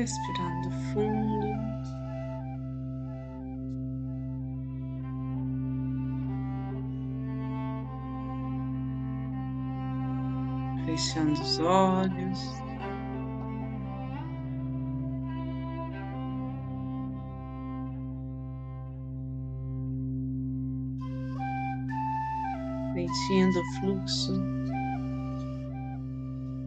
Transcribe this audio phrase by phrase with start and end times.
[0.00, 1.60] respirando fundo.
[10.86, 12.38] Fechando os olhos.
[22.94, 24.32] Sentindo o fluxo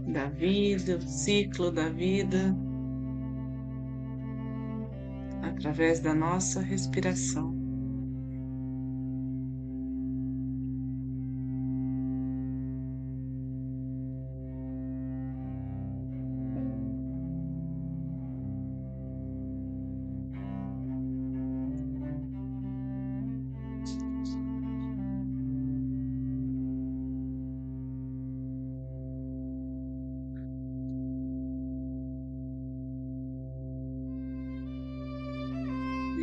[0.07, 2.55] da vida, o ciclo da vida,
[5.63, 7.52] através da nossa respiração.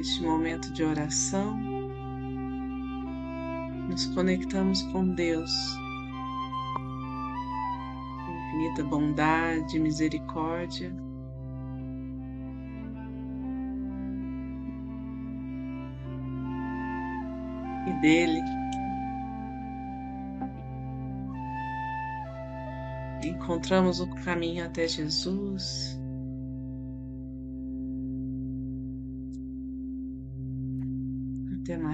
[0.00, 1.60] Neste momento de oração,
[3.86, 5.52] nos conectamos com Deus,
[8.26, 10.90] infinita bondade, misericórdia.
[17.86, 18.40] E dele
[23.22, 26.00] encontramos o caminho até Jesus.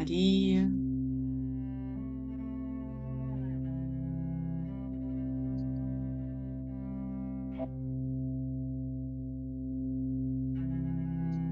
[0.06, 0.70] Maria.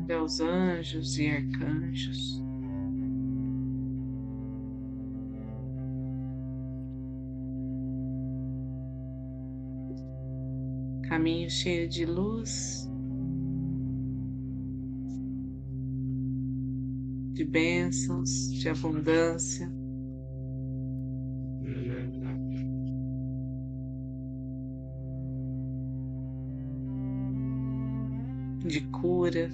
[0.05, 2.45] Até os anjos e arcanjos.
[11.09, 12.94] Caminho cheio de luz.
[17.55, 19.71] Bênçãos, de abundância.
[28.67, 29.49] De cura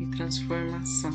[0.00, 1.10] e transformação.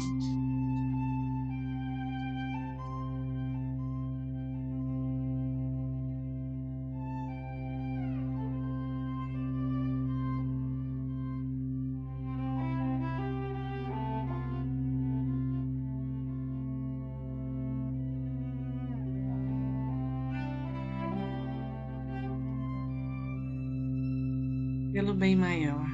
[25.05, 25.87] Pelo bem maior,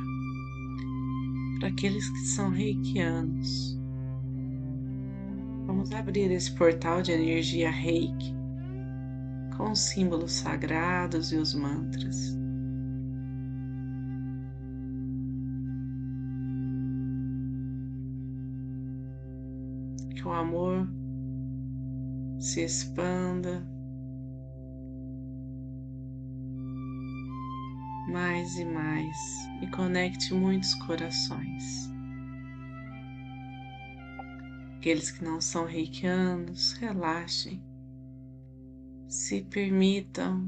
[1.59, 3.77] para aqueles que são reikianos.
[5.65, 8.33] Vamos abrir esse portal de energia reiki
[9.57, 12.37] com os símbolos sagrados e os mantras.
[20.15, 20.87] Que o amor
[22.39, 23.69] se expanda
[28.11, 29.17] mais e mais
[29.61, 31.89] e conecte muitos corações.
[34.75, 37.63] Aqueles que não são reikianos, relaxem,
[39.07, 40.41] se permitam,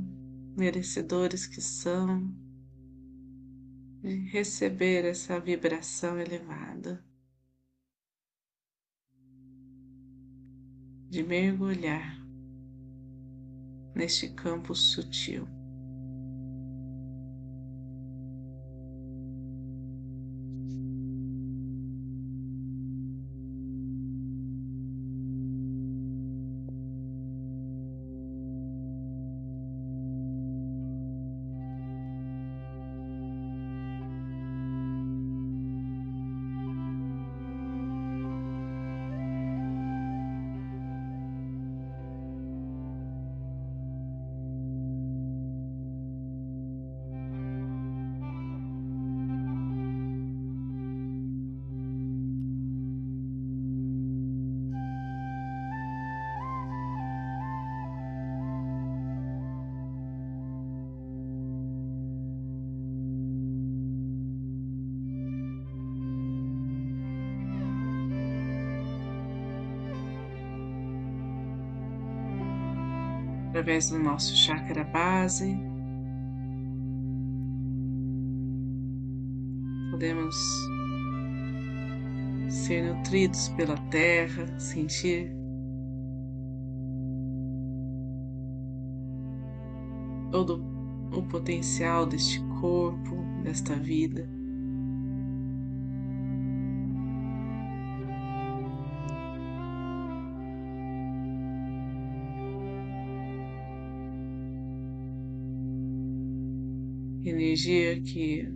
[0.57, 2.29] merecedores que são,
[4.02, 7.02] de receber essa vibração elevada,
[11.09, 12.19] de mergulhar
[13.96, 15.47] neste campo sutil.
[73.63, 75.57] Através do nosso chakra base.
[79.89, 80.35] Podemos
[82.49, 85.33] ser nutridos pela terra, sentir
[90.29, 90.61] todo
[91.13, 94.27] o potencial deste corpo, desta vida.
[107.53, 108.47] Energia que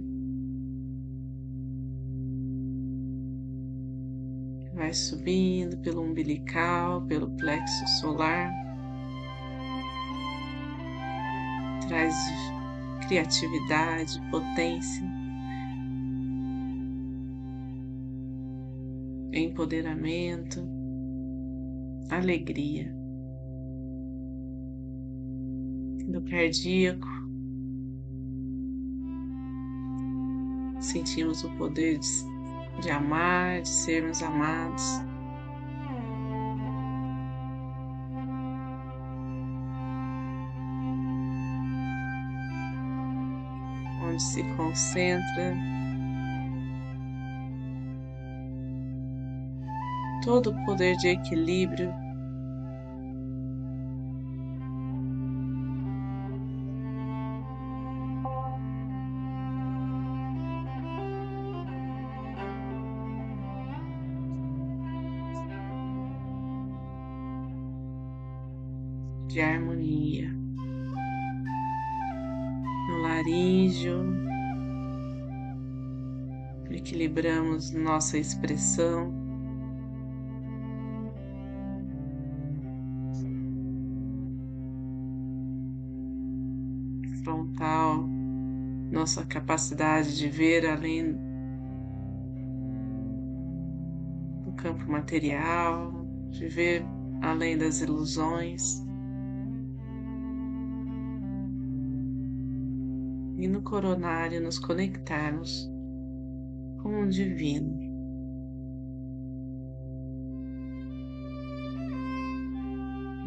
[4.74, 8.52] vai subindo pelo umbilical, pelo plexo solar,
[11.88, 12.16] traz
[13.08, 15.06] criatividade, potência,
[19.32, 20.68] empoderamento,
[22.10, 22.96] alegria.
[26.08, 27.17] No cardíaco,
[30.80, 32.08] sentimos o poder de,
[32.82, 35.02] de amar, de sermos amados.
[44.04, 45.56] Onde se concentra
[50.24, 52.06] todo o poder de equilíbrio
[69.28, 70.38] de harmonia
[72.88, 74.02] no laríngeo,
[76.72, 79.14] equilibramos nossa expressão.
[87.24, 88.08] Frontal,
[88.90, 91.12] nossa capacidade de ver além
[94.46, 96.86] do campo material, de ver
[97.22, 98.87] além das ilusões.
[103.38, 105.69] E no coronário nos conectarmos
[106.81, 107.80] com o divino.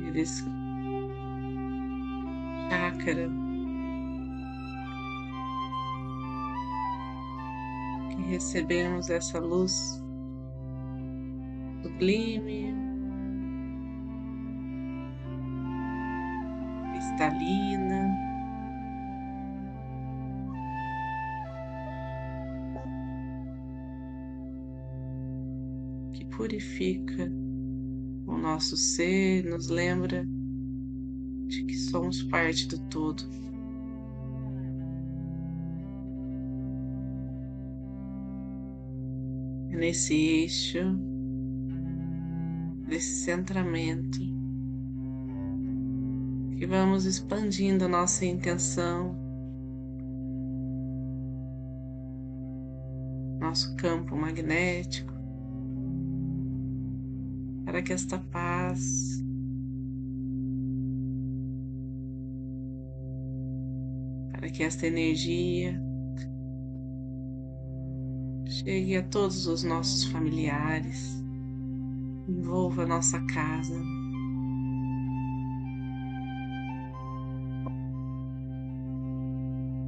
[0.05, 0.45] E desse
[2.69, 3.31] chácara
[8.11, 10.03] que recebemos essa luz
[11.83, 12.75] sublime,
[16.93, 18.10] cristalina.
[26.41, 27.31] Purifica
[28.27, 30.27] o nosso ser, nos lembra
[31.49, 33.23] de que somos parte do todo.
[39.69, 40.79] É nesse eixo,
[42.89, 44.19] desse centramento,
[46.57, 49.15] que vamos expandindo a nossa intenção,
[53.39, 55.10] nosso campo magnético,
[57.71, 59.23] para que esta paz
[64.33, 65.81] para que esta energia
[68.49, 71.23] chegue a todos os nossos familiares,
[72.29, 73.81] envolva a nossa casa.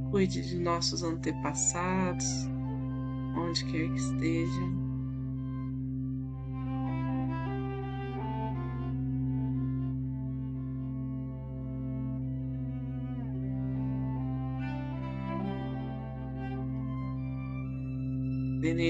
[0.09, 2.47] Cuide de nossos antepassados,
[3.35, 4.82] onde quer que estejam.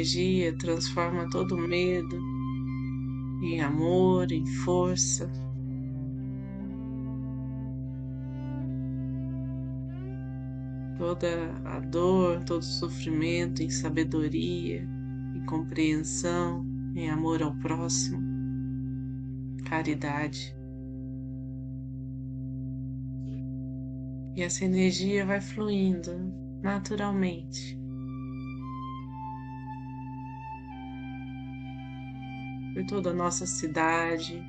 [0.03, 2.19] Energia transforma todo medo
[3.41, 5.31] em amor, em força.
[10.97, 14.87] Toda a dor, todo o sofrimento em sabedoria,
[15.35, 18.21] em compreensão, em amor ao próximo,
[19.65, 20.53] caridade.
[24.35, 26.11] E essa energia vai fluindo
[26.61, 27.82] naturalmente
[32.73, 34.43] por toda a nossa cidade,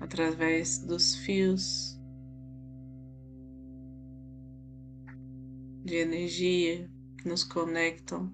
[0.00, 1.98] através dos fios
[5.84, 8.32] de energia que nos conectam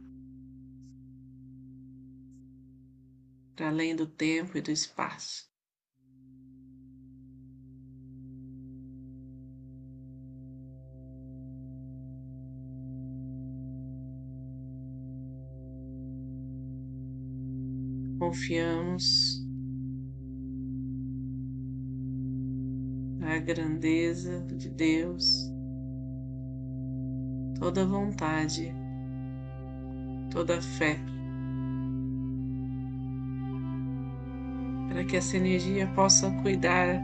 [3.57, 5.50] para além do tempo e do espaço.
[18.31, 19.45] Confiamos
[23.19, 25.53] na grandeza de Deus,
[27.59, 28.73] toda vontade,
[30.31, 30.97] toda fé,
[34.89, 37.03] para que essa energia possa cuidar,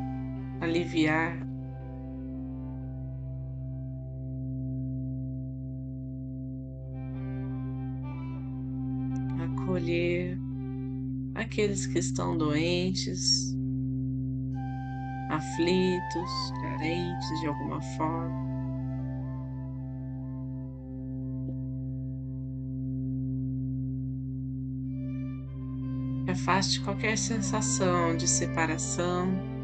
[0.61, 1.46] aliviar
[11.37, 13.55] aqueles que estão doentes,
[15.31, 16.31] aflitos,
[16.63, 18.47] carentes de alguma forma.
[26.29, 29.56] Afaste qualquer sensação de separação.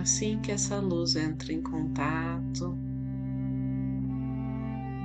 [0.00, 2.78] Assim que essa luz entra em contato,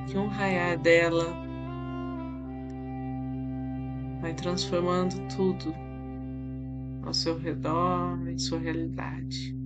[0.08, 1.36] que um raiar dela
[4.22, 5.74] vai transformando tudo
[7.04, 9.63] ao seu redor, em sua realidade.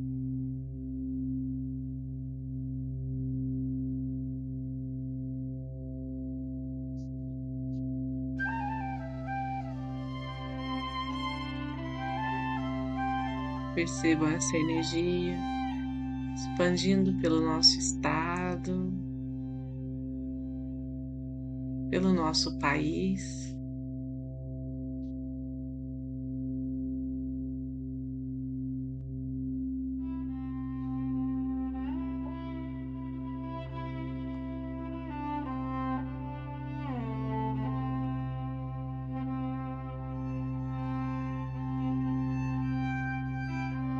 [13.78, 15.38] Percebam essa energia
[16.34, 18.92] expandindo pelo nosso estado,
[21.92, 23.47] pelo nosso país.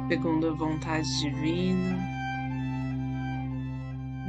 [0.08, 1.98] Segundo a vontade divina,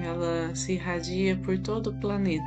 [0.02, 2.44] ela se irradia por todo o planeta.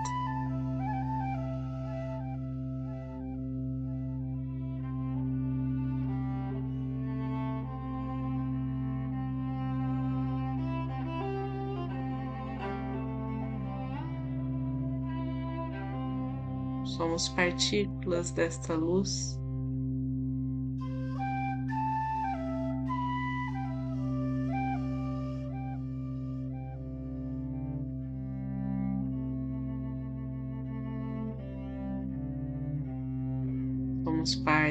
[16.83, 19.40] Somos partículas desta luz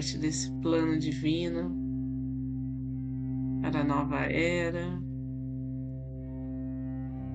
[0.01, 1.77] parte desse plano divino
[3.61, 4.99] para a nova era,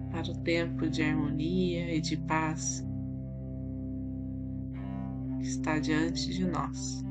[0.10, 2.84] para o tempo de harmonia e de paz
[5.38, 7.05] que está diante de nós.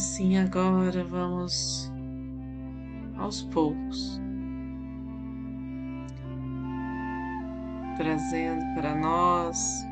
[0.00, 1.92] Assim, agora vamos
[3.18, 4.18] aos poucos
[7.98, 9.84] trazendo para nós,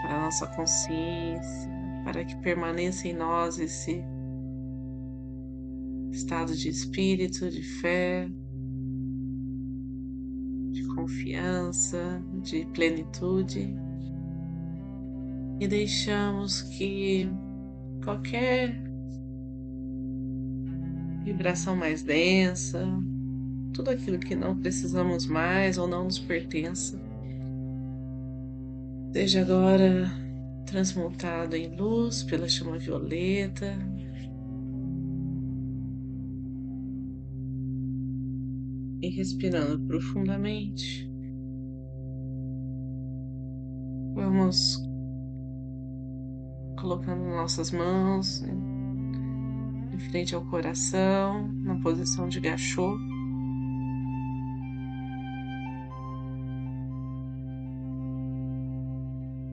[0.00, 1.68] para nossa consciência,
[2.04, 4.00] para que permaneça em nós esse
[6.12, 8.30] estado de espírito, de fé,
[10.70, 13.74] de confiança, de plenitude.
[15.58, 17.28] E deixamos que
[18.02, 18.82] qualquer
[21.24, 22.84] vibração mais densa,
[23.72, 26.98] tudo aquilo que não precisamos mais ou não nos pertença,
[29.12, 30.10] seja agora
[30.66, 33.78] transmutado em luz pela chama violeta.
[39.00, 41.08] E respirando profundamente,
[44.14, 44.82] vamos
[46.80, 48.42] colocando nossas mãos
[49.92, 52.96] em frente ao coração, na posição de gachô.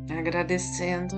[0.10, 1.15] Agradecendo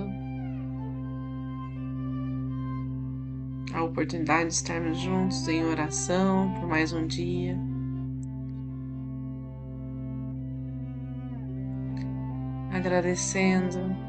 [3.72, 7.58] a oportunidade de estarmos juntos em oração por mais um dia.
[12.72, 14.07] Agradecendo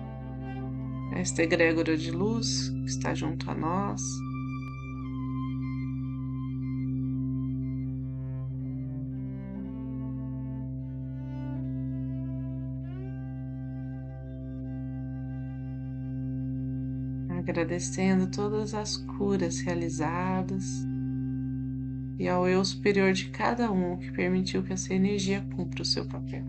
[1.14, 4.02] esta egrégora de luz que está junto a nós.
[17.30, 20.86] Agradecendo todas as curas realizadas
[22.20, 26.06] e ao eu superior de cada um que permitiu que essa energia cumpra o seu
[26.06, 26.49] papel.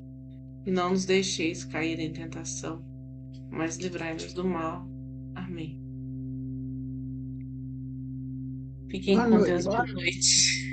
[0.65, 2.83] E não nos deixeis cair em tentação,
[3.49, 4.87] mas livrai-nos do mal.
[5.35, 5.81] Amém.
[8.89, 9.65] Fiquem boa com noite, Deus.
[9.65, 10.70] Boa noite.